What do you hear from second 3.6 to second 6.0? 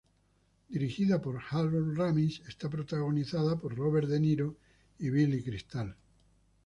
Robert De Niro y Billy Crystal.